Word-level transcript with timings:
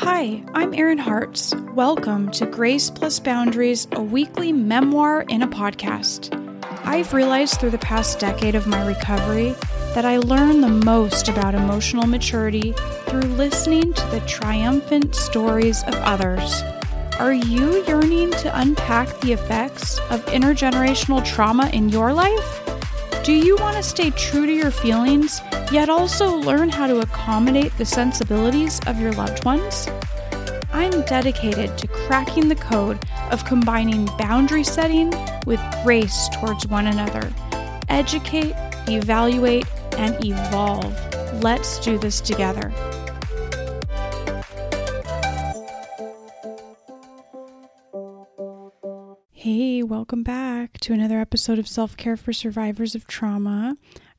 Hi, 0.00 0.44
I'm 0.54 0.74
Erin 0.74 0.98
Hartz. 0.98 1.52
Welcome 1.74 2.30
to 2.30 2.46
Grace 2.46 2.88
Plus 2.88 3.18
Boundaries, 3.18 3.88
a 3.90 4.00
weekly 4.00 4.52
memoir 4.52 5.22
in 5.22 5.42
a 5.42 5.48
podcast. 5.48 6.32
I've 6.84 7.12
realized 7.12 7.58
through 7.58 7.70
the 7.70 7.78
past 7.78 8.20
decade 8.20 8.54
of 8.54 8.68
my 8.68 8.86
recovery 8.86 9.56
that 9.96 10.04
I 10.04 10.18
learn 10.18 10.60
the 10.60 10.68
most 10.68 11.28
about 11.28 11.56
emotional 11.56 12.06
maturity 12.06 12.74
through 13.06 13.22
listening 13.22 13.92
to 13.92 14.06
the 14.06 14.20
triumphant 14.20 15.16
stories 15.16 15.82
of 15.82 15.94
others. 15.96 16.62
Are 17.18 17.32
you 17.32 17.84
yearning 17.86 18.30
to 18.30 18.60
unpack 18.60 19.18
the 19.18 19.32
effects 19.32 19.98
of 20.10 20.24
intergenerational 20.26 21.24
trauma 21.24 21.70
in 21.70 21.88
your 21.88 22.12
life? 22.12 22.62
Do 23.24 23.32
you 23.32 23.56
want 23.56 23.76
to 23.76 23.82
stay 23.82 24.10
true 24.10 24.46
to 24.46 24.52
your 24.52 24.70
feelings, 24.70 25.40
yet 25.70 25.88
also 25.88 26.34
learn 26.34 26.68
how 26.68 26.86
to 26.86 27.00
accommodate 27.00 27.76
the 27.76 27.84
sensibilities 27.84 28.80
of 28.86 28.98
your 29.00 29.12
loved 29.12 29.44
ones? 29.44 29.88
I'm 30.72 31.02
dedicated 31.02 31.76
to 31.78 31.88
cracking 31.88 32.48
the 32.48 32.54
code 32.54 32.98
of 33.30 33.44
combining 33.44 34.06
boundary 34.18 34.64
setting 34.64 35.12
with 35.46 35.60
grace 35.84 36.28
towards 36.34 36.66
one 36.66 36.86
another. 36.86 37.32
Educate, 37.88 38.54
evaluate, 38.88 39.66
and 39.96 40.16
evolve. 40.24 40.94
Let's 41.42 41.78
do 41.80 41.98
this 41.98 42.20
together. 42.20 42.72
Hey, 49.32 49.82
welcome 49.82 50.22
back 50.22 50.78
to 50.80 50.92
another 50.92 51.20
episode 51.20 51.58
of 51.58 51.68
Self 51.68 51.96
Care 51.96 52.16
for 52.16 52.32
Survivors 52.32 52.94
of 52.94 53.06
Trauma. 53.06 53.76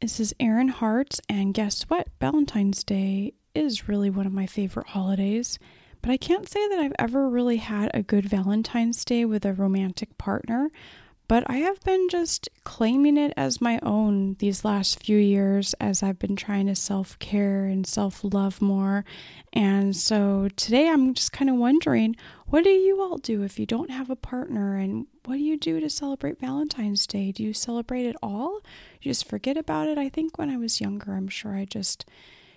This 0.00 0.18
is 0.18 0.34
Erin 0.40 0.68
Hart, 0.68 1.20
and 1.28 1.52
guess 1.52 1.82
what? 1.82 2.08
Valentine's 2.20 2.82
Day 2.82 3.34
is 3.54 3.86
really 3.86 4.08
one 4.08 4.26
of 4.26 4.32
my 4.32 4.46
favorite 4.46 4.86
holidays, 4.86 5.58
but 6.00 6.10
I 6.10 6.16
can't 6.16 6.48
say 6.48 6.66
that 6.68 6.78
I've 6.78 6.94
ever 6.98 7.28
really 7.28 7.58
had 7.58 7.90
a 7.92 8.02
good 8.02 8.24
Valentine's 8.24 9.04
Day 9.04 9.26
with 9.26 9.44
a 9.44 9.52
romantic 9.52 10.16
partner 10.16 10.70
but 11.30 11.48
I 11.48 11.58
have 11.58 11.78
been 11.82 12.08
just 12.08 12.48
claiming 12.64 13.16
it 13.16 13.32
as 13.36 13.60
my 13.60 13.78
own 13.84 14.34
these 14.40 14.64
last 14.64 15.00
few 15.00 15.16
years 15.16 15.74
as 15.74 16.02
I've 16.02 16.18
been 16.18 16.34
trying 16.34 16.66
to 16.66 16.74
self 16.74 17.16
care 17.20 17.66
and 17.66 17.86
self 17.86 18.24
love 18.24 18.60
more. 18.60 19.04
And 19.52 19.94
so 19.94 20.48
today 20.56 20.88
I'm 20.88 21.14
just 21.14 21.30
kind 21.30 21.48
of 21.48 21.54
wondering 21.54 22.16
what 22.46 22.64
do 22.64 22.70
you 22.70 23.00
all 23.00 23.16
do 23.16 23.44
if 23.44 23.60
you 23.60 23.64
don't 23.64 23.92
have 23.92 24.10
a 24.10 24.16
partner? 24.16 24.76
And 24.76 25.06
what 25.24 25.36
do 25.36 25.40
you 25.40 25.56
do 25.56 25.78
to 25.78 25.88
celebrate 25.88 26.40
Valentine's 26.40 27.06
Day? 27.06 27.30
Do 27.30 27.44
you 27.44 27.52
celebrate 27.52 28.06
it 28.06 28.16
all? 28.20 28.60
You 29.00 29.10
just 29.10 29.28
forget 29.28 29.56
about 29.56 29.88
it? 29.88 29.98
I 29.98 30.08
think 30.08 30.38
when 30.38 30.50
I 30.50 30.56
was 30.56 30.80
younger, 30.80 31.12
I'm 31.14 31.28
sure 31.28 31.54
I 31.54 31.64
just 31.64 32.04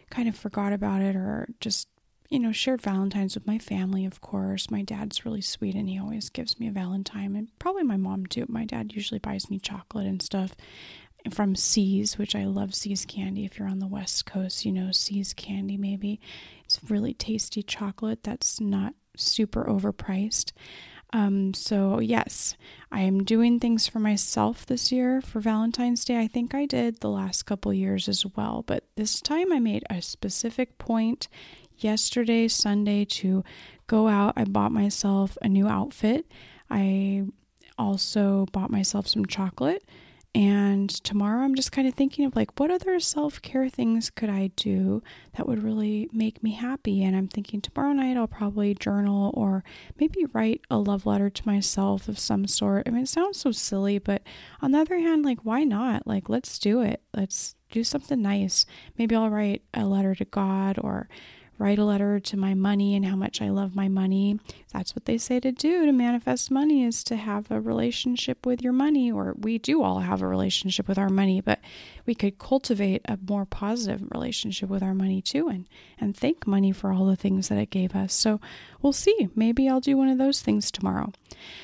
kind 0.10 0.28
of 0.28 0.36
forgot 0.36 0.74
about 0.74 1.02
it 1.02 1.16
or 1.16 1.48
just 1.60 1.88
you 2.30 2.40
know, 2.40 2.52
shared 2.52 2.82
Valentine's 2.82 3.36
with 3.36 3.46
my 3.46 3.60
family, 3.60 4.06
of 4.06 4.20
course. 4.20 4.72
My 4.72 4.82
dad's 4.82 5.24
really 5.24 5.42
sweet 5.42 5.76
and 5.76 5.88
he 5.88 6.00
always 6.00 6.30
gives 6.30 6.60
me 6.60 6.68
a 6.68 6.72
Valentine, 6.72 7.36
and 7.36 7.48
probably 7.60 7.84
my 7.84 7.96
mom 7.96 8.26
too. 8.26 8.46
My 8.50 8.66
dad 8.66 8.94
usually 8.96 9.20
buys 9.20 9.52
me 9.52 9.60
chocolate 9.60 10.08
and 10.08 10.20
stuff 10.20 10.56
from 11.32 11.56
See's, 11.56 12.18
which 12.18 12.36
I 12.36 12.46
love 12.46 12.74
See's 12.74 13.06
candy. 13.06 13.46
If 13.46 13.60
you're 13.60 13.68
on 13.68 13.78
the 13.78 13.88
West 13.88 14.26
Coast, 14.26 14.66
you 14.66 14.72
know 14.72 14.92
See's 14.92 15.34
candy 15.34 15.78
maybe. 15.78 16.20
It's 16.66 16.80
really 16.90 17.14
tasty 17.14 17.62
chocolate 17.62 18.24
that's 18.24 18.60
not 18.60 18.96
super 19.16 19.66
overpriced. 19.66 20.54
Um, 21.14 21.54
so 21.54 22.00
yes, 22.00 22.56
I 22.92 23.02
am 23.02 23.24
doing 23.24 23.60
things 23.60 23.88
for 23.88 24.00
myself 24.00 24.66
this 24.66 24.92
year 24.92 25.22
for 25.22 25.40
Valentine's 25.40 26.04
Day. 26.04 26.20
I 26.20 26.28
think 26.28 26.56
I 26.56 26.66
did 26.66 27.00
the 27.00 27.10
last 27.10 27.44
couple 27.44 27.72
years 27.72 28.10
as 28.10 28.26
well, 28.36 28.64
but 28.66 28.86
this 28.96 29.22
time 29.22 29.54
I 29.54 29.60
made 29.60 29.84
a 29.92 30.02
specific 30.02 30.80
point 30.80 31.28
yesterday, 31.78 32.48
Sunday, 32.48 33.06
to 33.06 33.44
go 33.86 34.08
out. 34.08 34.34
I 34.36 34.46
bought 34.46 34.72
myself 34.72 35.38
a 35.44 35.48
new 35.48 35.68
outfit. 35.68 36.26
I 36.72 37.26
also 37.78 38.48
bought 38.52 38.72
myself 38.72 39.08
some 39.08 39.26
chocolate. 39.28 39.84
And 40.36 40.90
tomorrow 40.90 41.44
I'm 41.44 41.54
just 41.54 41.72
kind 41.72 41.88
of 41.88 41.94
thinking 41.94 42.26
of 42.26 42.36
like, 42.36 42.60
what 42.60 42.72
other 42.72 43.00
self 43.00 43.40
care 43.42 43.70
things 43.70 44.10
could 44.10 44.30
I 44.30 44.50
do 44.56 45.04
that 45.38 45.48
would 45.48 45.62
really 45.64 46.10
make 46.12 46.42
me 46.42 46.54
happy? 46.54 47.04
And 47.04 47.16
I'm 47.16 47.28
thinking 47.28 47.62
tomorrow 47.62 47.94
night 47.94 48.18
I'll 48.18 48.28
probably 48.28 48.74
journal 48.74 49.32
or 49.36 49.64
maybe 50.00 50.26
write 50.34 50.62
a 50.72 50.78
love 50.78 51.06
letter 51.06 51.30
to 51.30 51.48
myself 51.48 52.08
of 52.08 52.18
some 52.18 52.48
sort. 52.48 52.88
I 52.88 52.90
mean, 52.90 53.04
it 53.04 53.10
sounds 53.10 53.40
so 53.40 53.52
silly, 53.52 54.00
but 54.00 54.24
on 54.60 54.72
the 54.72 54.80
other 54.80 54.98
hand, 54.98 55.24
like, 55.24 55.42
why 55.44 55.64
not? 55.64 56.08
Like, 56.08 56.30
let's 56.30 56.58
do 56.58 56.82
it. 56.82 57.04
Let's 57.14 57.56
do 57.70 57.84
something 57.84 58.22
nice. 58.22 58.66
Maybe 58.98 59.16
I'll 59.16 59.30
write 59.30 59.62
a 59.74 59.86
letter 59.86 60.16
to 60.16 60.26
God 60.26 60.80
or 60.82 61.10
write 61.64 61.80
a 61.80 61.86
letter 61.86 62.20
to 62.20 62.36
my 62.36 62.54
money 62.54 62.94
and 62.94 63.06
how 63.06 63.16
much 63.16 63.42
I 63.42 63.48
love 63.48 63.74
my 63.74 63.88
money. 63.88 64.38
That's 64.74 64.94
what 64.94 65.06
they 65.06 65.18
say 65.18 65.40
to 65.40 65.52
do 65.54 65.86
to 65.86 65.94
manifest 65.94 66.52
money 66.52 66.84
is 66.84 67.06
to 67.06 67.16
have 67.16 67.50
a 67.50 67.62
relationship 67.62 68.46
with 68.46 68.62
your 68.62 68.74
money, 68.74 69.10
or 69.10 69.34
we 69.40 69.60
do 69.60 69.82
all 69.82 70.00
have 70.00 70.22
a 70.22 70.28
relationship 70.28 70.90
with 70.90 70.98
our 70.98 71.08
money, 71.08 71.40
but 71.40 71.60
we 72.06 72.16
could 72.16 72.38
cultivate 72.38 73.02
a 73.06 73.18
more 73.28 73.46
positive 73.46 74.04
relationship 74.12 74.70
with 74.70 74.84
our 74.84 74.94
money 74.94 75.22
too 75.22 75.48
and, 75.48 75.68
and 76.00 76.16
thank 76.16 76.46
money 76.46 76.72
for 76.72 76.92
all 76.92 77.06
the 77.06 77.16
things 77.16 77.50
that 77.50 77.58
it 77.58 77.70
gave 77.70 77.96
us. 77.96 78.14
So 78.14 78.40
we'll 78.82 78.94
see. 78.94 79.30
Maybe 79.36 79.70
I'll 79.70 79.80
do 79.80 79.98
one 79.98 80.10
of 80.10 80.18
those 80.18 80.42
things 80.42 80.72
tomorrow. 80.72 81.12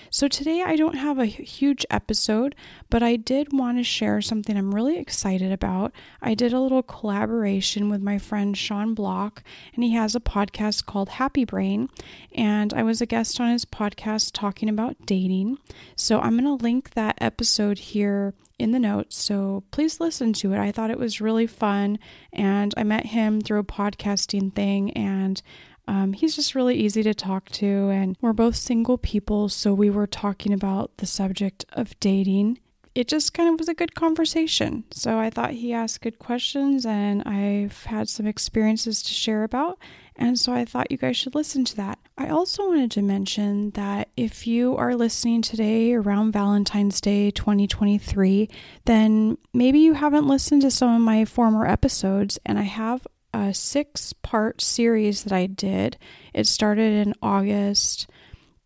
So 0.10 0.28
today 0.28 0.64
I 0.66 0.76
don't 0.76 0.96
have 0.96 1.20
a 1.20 1.26
huge 1.26 1.86
episode, 1.90 2.56
but 2.90 3.04
I 3.04 3.16
did 3.16 3.54
want 3.54 3.78
to 3.78 3.84
share 3.84 4.22
something 4.22 4.58
I'm 4.58 4.74
really 4.74 4.98
excited 4.98 5.52
about. 5.52 5.92
I 6.22 6.34
did 6.34 6.54
a 6.54 6.60
little 6.60 6.84
collaboration 6.84 7.90
with 7.90 8.02
my 8.02 8.18
friend 8.18 8.58
Sean 8.58 8.94
Bloch, 8.94 9.44
and 9.76 9.84
he 9.84 9.92
has 9.92 10.16
a 10.16 10.20
podcast 10.20 10.86
called 10.86 11.10
Happy 11.10 11.46
Brain. 11.46 11.90
And 12.34 12.74
I 12.74 12.84
was 12.84 13.02
a 13.02 13.06
guest 13.06 13.40
on 13.40 13.52
his 13.52 13.66
podcast 13.66 14.32
talking 14.34 14.70
about 14.70 15.06
dating. 15.06 15.58
So 15.96 16.20
I'm 16.20 16.38
going 16.40 16.46
to 16.46 16.64
link 16.64 16.92
that 16.92 17.18
episode 17.22 17.80
here 17.80 18.34
in 18.58 18.72
the 18.72 18.80
notes. 18.80 19.18
So 19.18 19.64
please 19.72 20.00
listen 20.00 20.29
to 20.34 20.54
it. 20.54 20.60
I 20.60 20.72
thought 20.72 20.92
it 20.92 21.00
was 21.00 21.22
really 21.22 21.48
fun. 21.48 22.00
And 22.34 22.74
I 22.78 22.84
met 22.84 23.08
him 23.08 23.42
through 23.42 23.60
a 23.60 23.64
podcasting 23.64 24.54
thing. 24.54 24.92
And 24.92 25.42
um, 25.88 26.14
he's 26.14 26.36
just 26.36 26.56
really 26.56 26.76
easy 26.76 27.04
to 27.04 27.14
talk 27.14 27.50
to. 27.50 27.90
And 27.90 28.18
we're 28.22 28.34
both 28.34 28.56
single 28.56 28.98
people. 28.98 29.50
So 29.50 29.74
we 29.74 29.90
were 29.90 30.08
talking 30.08 30.54
about 30.54 30.98
the 30.98 31.06
subject 31.06 31.66
of 31.74 32.00
dating. 32.00 32.60
It 32.96 33.08
just 33.08 33.34
kind 33.34 33.52
of 33.52 33.60
was 33.60 33.70
a 33.70 33.74
good 33.74 33.96
conversation. 33.96 34.84
So 34.92 35.20
I 35.20 35.30
thought 35.30 35.52
he 35.52 35.74
asked 35.74 36.02
good 36.02 36.20
questions 36.20 36.86
and 36.86 37.24
I've 37.24 37.84
had 37.84 38.10
some 38.10 38.26
experiences 38.28 39.02
to 39.04 39.14
share 39.14 39.44
about. 39.44 39.80
And 40.20 40.38
so 40.38 40.54
I 40.54 40.66
thought 40.66 40.92
you 40.92 40.98
guys 40.98 41.16
should 41.16 41.34
listen 41.34 41.64
to 41.64 41.76
that. 41.78 41.98
I 42.18 42.28
also 42.28 42.68
wanted 42.68 42.92
to 42.92 43.02
mention 43.02 43.72
that 43.72 44.10
if 44.18 44.46
you 44.46 44.76
are 44.76 44.94
listening 44.94 45.42
today 45.42 45.94
around 45.94 46.34
Valentine's 46.34 47.00
Day 47.00 47.32
2023, 47.32 48.50
then 48.84 49.38
maybe 49.54 49.80
you 49.80 49.94
haven't 49.94 50.28
listened 50.28 50.62
to 50.64 50.72
some 50.72 50.94
of 50.94 51.02
my 51.02 51.24
former 51.24 51.66
episodes, 51.66 52.38
and 52.46 52.60
I 52.60 52.64
have 52.64 53.08
a 53.34 53.54
six 53.54 54.12
part 54.12 54.62
series 54.62 55.24
that 55.24 55.32
I 55.32 55.46
did. 55.46 55.98
It 56.34 56.48
started 56.48 57.08
in 57.08 57.14
August 57.22 58.10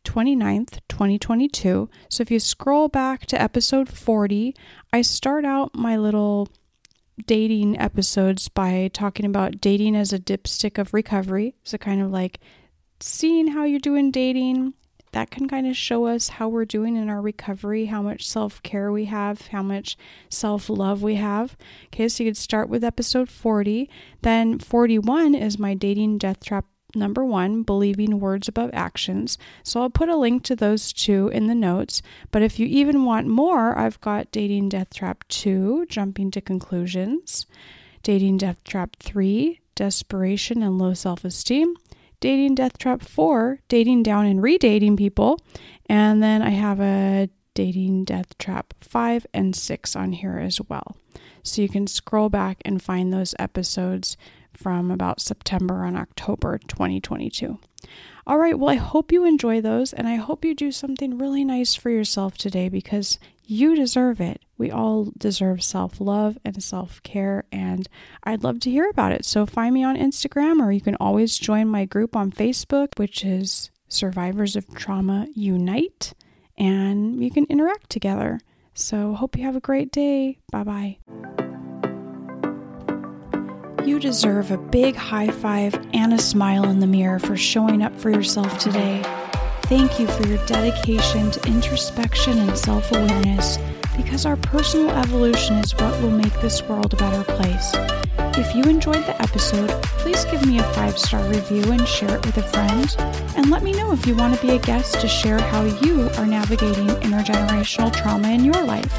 29th, 0.06 0.80
2022. 0.90 1.88
So 2.10 2.22
if 2.24 2.32
you 2.32 2.40
scroll 2.40 2.88
back 2.88 3.28
to 3.28 3.40
episode 3.40 3.90
40, 3.90 4.56
I 4.92 5.04
start 5.04 5.46
out 5.46 5.76
my 5.76 5.98
little 5.98 6.50
dating 7.26 7.80
episodes 7.80 8.50
by 8.50 8.90
talking 8.94 9.26
about 9.26 9.62
dating 9.62 9.96
as 9.96 10.14
a 10.14 10.20
dipstick 10.20 10.78
of 10.78 10.94
recovery. 10.94 11.56
So, 11.64 11.78
kind 11.78 12.02
of 12.02 12.12
like 12.12 12.40
seeing 13.00 13.48
how 13.48 13.64
you're 13.66 13.80
doing 13.80 14.12
dating. 14.12 14.74
That 15.12 15.30
can 15.30 15.48
kind 15.48 15.68
of 15.68 15.78
show 15.78 16.08
us 16.08 16.28
how 16.28 16.50
we're 16.50 16.66
doing 16.66 16.96
in 16.96 17.08
our 17.08 17.22
recovery, 17.22 17.86
how 17.86 18.02
much 18.02 18.28
self 18.28 18.64
care 18.64 18.92
we 18.92 19.06
have, 19.06 19.48
how 19.48 19.62
much 19.62 19.96
self 20.30 20.70
love 20.70 21.04
we 21.04 21.16
have. 21.16 21.56
Okay, 21.88 22.10
so 22.10 22.24
you 22.24 22.30
could 22.32 22.38
start 22.38 22.68
with 22.68 22.84
episode 22.84 23.30
40. 23.30 23.88
Then 24.24 24.58
41 24.58 25.36
is 25.36 25.60
my 25.60 25.76
dating 25.76 26.18
death 26.18 26.44
trap 26.44 26.66
number 26.96 27.24
one, 27.24 27.64
believing 27.64 28.20
words 28.20 28.48
above 28.48 28.70
actions. 28.74 29.38
So 29.64 29.82
I'll 29.82 29.90
put 29.90 30.10
a 30.10 30.16
link 30.16 30.44
to 30.44 30.56
those 30.56 30.94
two 30.94 31.30
in 31.30 31.48
the 31.48 31.56
notes. 31.56 32.02
But 32.32 32.42
if 32.42 32.60
you 32.60 32.68
even 32.68 33.06
want 33.06 33.28
more, 33.28 33.78
I've 33.78 34.00
got 34.02 34.32
Dating 34.32 34.70
Death 34.70 34.94
Trap 34.94 35.24
2, 35.30 35.88
Jumping 35.90 36.32
to 36.32 36.42
Conclusions, 36.42 37.46
Dating 38.04 38.38
Death 38.38 38.64
Trap 38.64 38.96
3, 39.00 39.60
Desperation 39.76 40.62
and 40.62 40.78
Low 40.78 40.94
Self 40.94 41.26
Esteem, 41.26 41.76
Dating 42.20 42.56
Death 42.56 42.78
Trap 42.78 43.02
4, 43.02 43.60
Dating 43.68 44.04
Down 44.04 44.26
and 44.26 44.40
Redating 44.40 44.98
People. 44.98 45.40
And 45.88 46.22
then 46.22 46.42
I 46.42 46.52
have 46.52 46.80
a 46.80 47.30
Dating 47.54 48.04
Death 48.04 48.38
Trap 48.38 48.74
5 48.82 49.28
and 49.34 49.56
6 49.56 49.96
on 49.96 50.14
here 50.14 50.40
as 50.40 50.60
well. 50.70 50.96
So 51.44 51.62
you 51.62 51.70
can 51.70 51.88
scroll 51.88 52.30
back 52.30 52.62
and 52.66 52.82
find 52.82 53.12
those 53.12 53.36
episodes 53.38 54.18
from 54.58 54.92
about 54.92 55.22
September 55.22 55.84
and 55.84 55.98
October 55.98 56.60
2022. 56.68 57.60
All 58.26 58.38
right, 58.38 58.58
well, 58.58 58.70
I 58.70 58.76
hope 58.76 59.12
you 59.12 59.26
enjoy 59.26 59.60
those 59.62 59.92
and 59.92 60.08
I 60.08 60.16
hope 60.16 60.46
you 60.46 60.56
do 60.56 60.72
something 60.72 61.18
really 61.18 61.44
nice 61.44 61.76
for 61.76 61.90
yourself 61.90 62.38
today 62.38 62.70
because 62.70 63.20
you 63.46 63.76
deserve 63.76 64.22
it. 64.22 64.42
We 64.58 64.72
all 64.72 65.12
deserve 65.18 65.62
self 65.64 66.00
love 66.00 66.38
and 66.46 66.64
self 66.64 67.04
care, 67.04 67.44
and 67.52 67.88
I'd 68.24 68.44
love 68.44 68.62
to 68.62 68.72
hear 68.72 68.90
about 68.90 69.12
it. 69.12 69.26
So 69.26 69.46
find 69.46 69.74
me 69.74 69.84
on 69.84 69.98
Instagram, 69.98 70.62
or 70.62 70.72
you 70.72 70.82
can 70.82 70.96
always 70.96 71.38
join 71.38 71.68
my 71.68 71.86
group 71.86 72.16
on 72.16 72.32
Facebook, 72.32 72.98
which 72.98 73.26
is 73.26 73.72
Survivors 73.90 74.56
of 74.56 74.74
Trauma 74.74 75.28
Unite, 75.36 76.14
and 76.58 77.24
you 77.24 77.32
can 77.32 77.46
interact 77.50 77.90
together. 77.90 78.40
So, 78.76 79.14
hope 79.14 79.38
you 79.38 79.44
have 79.44 79.56
a 79.56 79.62
great 79.62 79.92
day. 79.92 80.40
Bye 80.52 80.64
bye. 80.64 81.43
You 83.94 84.00
deserve 84.00 84.50
a 84.50 84.58
big 84.58 84.96
high 84.96 85.30
five 85.30 85.76
and 85.94 86.14
a 86.14 86.18
smile 86.18 86.68
in 86.68 86.80
the 86.80 86.88
mirror 86.88 87.20
for 87.20 87.38
showing 87.38 87.84
up 87.84 87.96
for 87.96 88.10
yourself 88.10 88.58
today. 88.58 89.04
Thank 89.66 90.00
you 90.00 90.08
for 90.08 90.26
your 90.26 90.44
dedication 90.48 91.30
to 91.30 91.48
introspection 91.48 92.40
and 92.40 92.58
self 92.58 92.92
awareness 92.92 93.60
because 93.96 94.26
our 94.26 94.36
personal 94.38 94.90
evolution 94.90 95.58
is 95.58 95.76
what 95.76 96.02
will 96.02 96.10
make 96.10 96.34
this 96.42 96.64
world 96.64 96.92
a 96.96 96.98
better 96.98 97.24
place. 97.36 97.72
If 98.36 98.56
you 98.56 98.64
enjoyed 98.64 99.06
the 99.06 99.22
episode, 99.22 99.70
please 100.00 100.26
give 100.26 100.44
me 100.48 100.58
a 100.58 100.64
five 100.74 100.98
star 100.98 101.24
review 101.30 101.62
and 101.72 101.88
share 101.88 102.16
it 102.16 102.26
with 102.26 102.38
a 102.38 102.50
friend. 102.50 102.96
And 103.38 103.52
let 103.52 103.62
me 103.62 103.74
know 103.74 103.94
if 103.94 104.08
you 104.08 104.16
want 104.16 104.34
to 104.34 104.42
be 104.42 104.56
a 104.56 104.60
guest 104.60 105.02
to 105.02 105.08
share 105.08 105.40
how 105.40 105.66
you 105.66 106.10
are 106.18 106.26
navigating 106.26 106.88
intergenerational 106.88 107.96
trauma 107.96 108.30
in 108.30 108.44
your 108.44 108.64
life. 108.64 108.92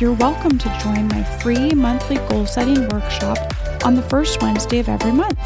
You're 0.00 0.14
welcome 0.14 0.56
to 0.56 0.78
join 0.82 1.08
my 1.08 1.24
free 1.42 1.72
monthly 1.74 2.16
goal 2.30 2.46
setting 2.46 2.88
workshop 2.88 3.36
on 3.84 3.94
the 3.94 4.02
first 4.02 4.42
Wednesday 4.42 4.78
of 4.78 4.88
every 4.88 5.12
month. 5.12 5.38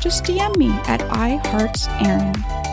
Just 0.00 0.24
DM 0.24 0.56
me 0.56 0.70
at 0.86 1.00
iHeartsAaron. 1.00 2.63